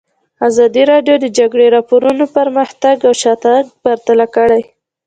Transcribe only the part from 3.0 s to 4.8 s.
او شاتګ پرتله کړی.